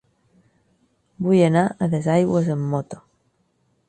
[1.27, 3.03] Vull anar a Duesaigües amb moto.